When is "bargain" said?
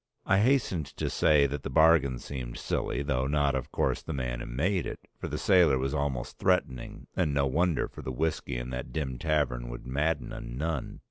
1.69-2.17